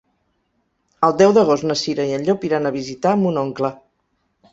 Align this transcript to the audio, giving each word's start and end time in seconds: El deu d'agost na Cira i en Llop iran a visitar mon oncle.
El 1.07 1.11
deu 1.21 1.33
d'agost 1.37 1.67
na 1.71 1.75
Cira 1.81 2.05
i 2.11 2.15
en 2.19 2.25
Llop 2.29 2.47
iran 2.49 2.65
a 2.69 2.73
visitar 2.79 3.13
mon 3.25 3.39
oncle. 3.43 3.71